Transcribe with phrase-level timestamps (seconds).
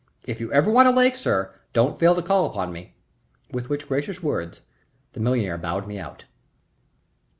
[0.23, 2.95] If you ever want a lake, sir, don't fail to call upon me."
[3.51, 4.61] With which gracious words
[5.13, 6.25] the millionaire bowed me out.